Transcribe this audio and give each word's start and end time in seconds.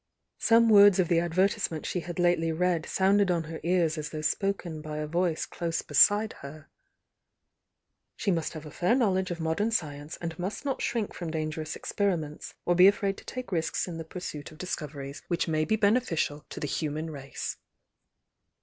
Some 0.39 0.67
words 0.67 0.97
of 0.97 1.09
the 1.09 1.19
advertisement 1.19 1.87
die 1.93 1.99
had 1.99 2.17
lately 2.17 2.51
read 2.51 2.87
sounded 2.87 3.29
on 3.29 3.43
her 3.43 3.59
ears 3.61 3.99
as 3.99 4.09
though 4.09 4.23
spok 4.23 4.65
en 4.65 4.81
by 4.81 4.97
a 4.97 5.05
voice 5.05 5.45
close 5.45 5.83
beside 5.83 6.33
her: 6.41 6.71
"She 8.15 8.31
must 8.31 8.53
have 8.53 8.65
a 8.65 8.71
fair 8.71 8.95
knowledge 8.95 9.29
of 9.29 9.39
modem 9.39 9.67
sci 9.69 9.93
ence 9.95 10.17
and 10.17 10.39
must 10.39 10.65
not 10.65 10.79
dirink 10.79 11.13
from 11.13 11.29
dangerous 11.29 11.77
experi 11.77 12.17
ments, 12.17 12.55
or 12.65 12.73
be 12.73 12.87
afraid 12.87 13.15
to 13.17 13.25
take 13.25 13.51
risks 13.51 13.87
in 13.87 13.99
the 13.99 14.03
pursuit 14.03 14.51
of 14.51 14.57
THE 14.57 14.65
YOUNG 14.65 14.71
DIANA 14.71 14.91
48 14.91 14.91
diicoveries 14.91 15.23
which 15.27 15.47
may 15.47 15.65
be 15.65 15.75
beneficial 15.75 16.45
to 16.49 16.59
the 16.59 16.65
human 16.65 17.11
race." 17.11 17.57